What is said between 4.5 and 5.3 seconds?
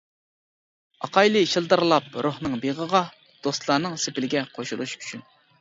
قوشۇلۇش ئۈچۈن.